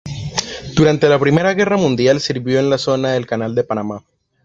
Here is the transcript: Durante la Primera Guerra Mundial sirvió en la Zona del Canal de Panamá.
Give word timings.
Durante 0.75 1.07
la 1.07 1.19
Primera 1.19 1.53
Guerra 1.53 1.77
Mundial 1.77 2.21
sirvió 2.21 2.59
en 2.59 2.71
la 2.71 2.79
Zona 2.79 3.11
del 3.11 3.27
Canal 3.27 3.53
de 3.53 3.63
Panamá. 3.63 4.03